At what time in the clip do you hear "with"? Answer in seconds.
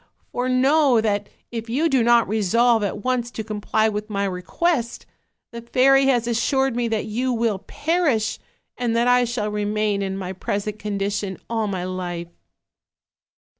3.87-4.09